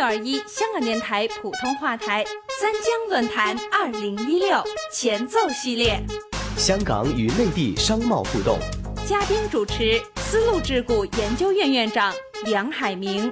[0.00, 2.24] 六二一香港电台普通话台
[2.58, 4.56] 三江论坛二零一六
[4.90, 6.02] 前奏系列，
[6.56, 8.58] 香港与内地商贸互动，
[9.06, 12.14] 嘉宾主持丝路智库研究院院长
[12.46, 13.30] 梁海明。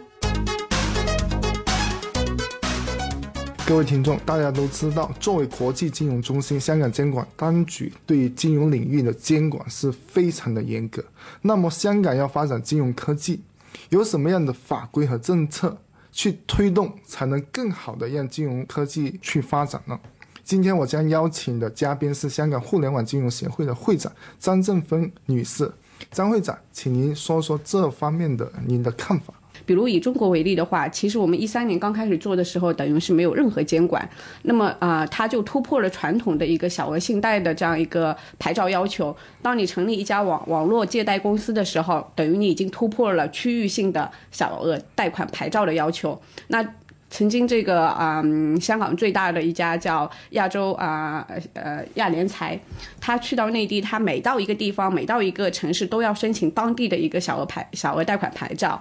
[3.66, 11.02] 各位听众，大家都知道，作为国际金融中心，香港监管当局对金融领域的监管是非常的严格。
[11.40, 13.40] 那么，香港要发展金融科技，
[13.88, 15.78] 有什么样的法规和政策
[16.12, 19.98] 去推动，才能更好的让金融科技去发展呢？
[20.44, 25.70] 今天我将邀请的嘉宾是香港互联网金融协会的会长张振芬女士。
[26.10, 29.34] 张会长，请您说说这方面的您的看法。
[29.66, 34.08] 比如以中国为例的话，其实我们一三年刚开始做的时候，等于是没有任何监管，
[34.42, 39.16] 那么啊，它就突破了传统的一个小额信贷的这样一个牌照要求。
[39.42, 46.20] 当你成立一家网网络借贷公司的时候，等于你已经突破了区域性的小额贷款牌照的要求。
[46.48, 46.66] 那
[47.10, 48.22] 曾经这个啊，
[48.60, 52.60] 香港最大的一家叫亚洲啊呃亚联财，
[53.00, 58.78] 他去到内地，他每到一个地方，每到一个城市都要申请当地的一个小额牌小额贷款牌照。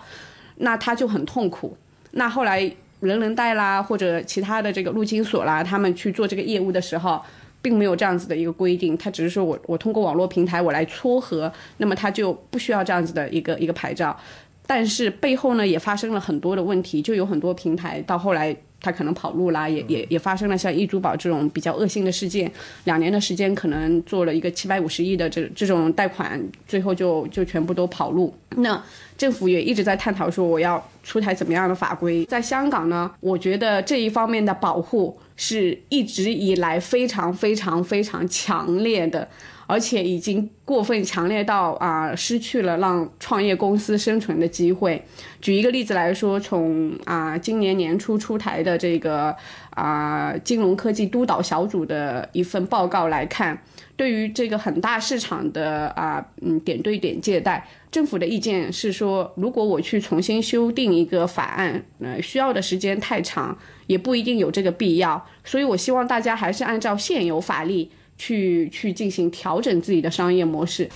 [0.58, 1.76] 那他就很痛苦。
[2.12, 2.60] 那后来
[3.00, 7.22] 人人贷啦，或者其他的这个陆金所啦，他们去做这个业务的时候，
[7.62, 8.98] 并没有这样子的一个规定。
[8.98, 14.18] 他只是说我我通过网络平台我来撮合，那么他就不需要这样子的一个一个牌照。
[14.66, 18.56] 但是背后呢，也发生了很多的问题，就有很多平台到后来。
[18.80, 22.52] 他可能跑路啦，也也也发生了像易珠宝这种比较恶性的事件，
[22.84, 28.34] 两年的时间可能做了一个七百五十亿的这这种贷款，最后就就全部都跑路。
[28.56, 28.82] 那
[29.18, 32.26] 政府也一直在探讨说我要出台怎么样的法规。
[32.26, 39.28] 在香港呢，我觉得这一方面的保护是一直以来非常非常非常强烈的。
[39.70, 45.04] 而且已经过分强烈到啊，失去了让创业公司生存的机会。
[45.42, 49.36] 举一个例子来说，从啊今年年初出台的这个
[49.72, 53.62] 啊金融科技督导小组的一份报告来看，
[53.96, 65.26] 对于这个很大市场的啊嗯点对点借贷，政府的意见是说，如果我去重新修订一个法案，呃需要的时间太长，也不一定有这个必要。
[65.44, 67.90] 所以我希望大家还是按照现有法律。
[68.20, 70.90] 去去进行调整自己的商业模式。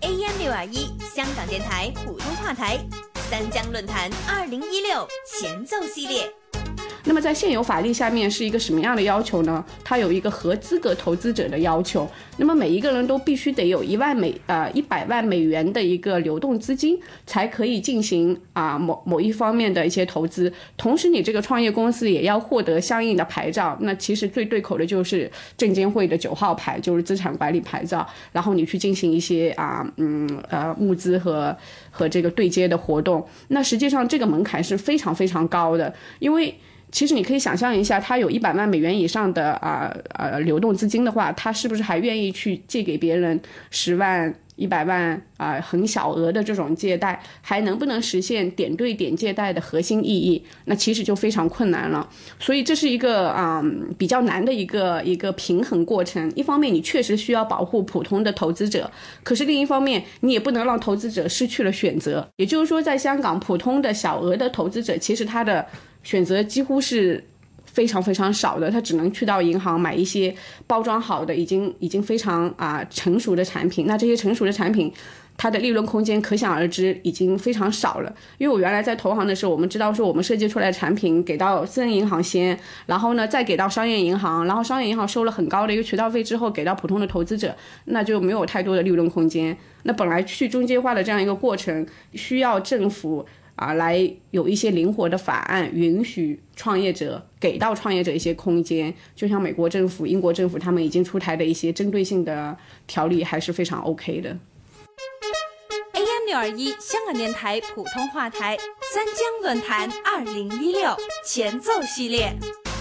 [0.00, 2.76] AM 六二一香港电台普通话台
[3.30, 6.37] 三江论坛二零一六前奏系列。
[7.08, 9.64] 那么在现有法律下面是一个什么样的要求呢？
[9.82, 12.06] 它有一个合资格投资者的要求。
[12.36, 20.52] 那么每一个人都必须得有一万美呃一百万美元的一个流动资金，才可以进行啊某某一方面的一些投资。
[20.76, 23.74] 同时，你这个创业公司也要获得相应的牌照。
[23.80, 28.06] 那其实最对口的就是证监会的九号牌，就是资产管理牌照。
[28.32, 31.56] 然后你去进行一些啊嗯呃募资和
[31.90, 33.26] 和这个对接的活动。
[33.48, 36.54] 那实际上这个门槛是非常非常高的，因为。
[36.90, 43.38] 其实你可以想象一下，他有一百万美元以上的啊呃流动资金的话，他是不是还愿意去借给别人
[43.70, 50.42] 十万、一百万啊很小额的这种借贷，还能不能实现点对点借贷的核心意义？
[50.64, 52.08] 那其实就非常困难了。
[52.40, 53.62] 所以这是一个啊
[53.98, 56.32] 比较难的一个一个平衡过程。
[56.34, 58.90] 一方面你确实需要保护普通的投资者，
[59.22, 62.26] 可是另一方面你也不能让投资者失去了选择。
[62.36, 65.64] 也就是说，在香港普通的小额的投资者，其实他的
[66.02, 67.22] 选择几乎是
[67.64, 70.34] 非常非常少的，他只能去到银行买一些
[70.66, 73.86] 包装好的、已经已经非常啊成熟的产品。
[73.86, 74.92] 那这些成熟的产品，
[75.36, 78.12] 它的利润空间可想而知已经非常少了。
[78.38, 87.54] 因为我原来在投行的时候，我们知道说我们设计出来的产品给到私人银行先，然后呢再给到商业银行，然后商业银行收了很高的一个渠道费之后给到普通的投资者，
[87.84, 89.56] 那就没有太多的利润空间。
[89.84, 93.24] 那本来去中介化的这样一个过程，需要政府。
[93.58, 104.30] 啊，来有一些灵活的法案，允许创业者给到创业者一些空间，就像美国政府、英国政府他们已经出台的一些针对性的条例，还是非常 OK 的。
[105.92, 108.56] AM 六二一香港电台普通话台
[108.94, 110.96] 三江论坛二零一六
[111.26, 112.32] 前奏系列，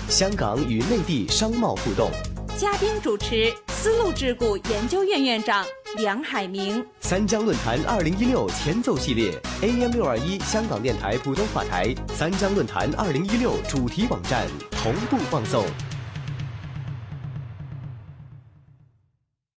[0.07, 2.11] 香港与内地商贸互动，
[2.55, 5.65] 嘉宾主持丝路智库研究院院长。
[5.95, 9.31] 梁海明，三江论坛二零一六前奏系列
[9.61, 15.65] ，AM 六二一香港电台普通话台，三江论坛二零一六主题网站同步放送。